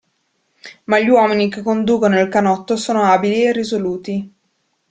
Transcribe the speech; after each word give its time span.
Ma 0.85 0.97
gli 0.97 1.09
uomini 1.09 1.47
che 1.47 1.61
conducono 1.61 2.19
il 2.19 2.27
canotto 2.27 2.75
sono 2.75 3.03
abili 3.03 3.43
e 3.43 3.51
risoluti. 3.51 4.33